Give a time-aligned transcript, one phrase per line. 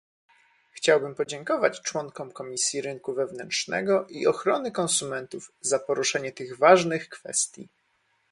[0.71, 7.69] Chciałbym podziękować członkom Komisji Rynku Wewnętrznego i Ochrony Konsumentów za poruszenie tych ważnych kwestii